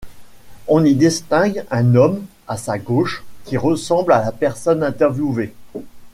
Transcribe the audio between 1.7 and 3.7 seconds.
homme à sa gauche qui